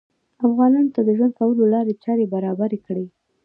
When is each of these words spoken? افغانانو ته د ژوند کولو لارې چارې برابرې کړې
افغانانو 0.47 0.93
ته 0.95 1.01
د 1.03 1.09
ژوند 1.17 1.33
کولو 1.39 1.63
لارې 1.73 1.93
چارې 2.03 2.25
برابرې 2.33 2.79
کړې 2.85 3.05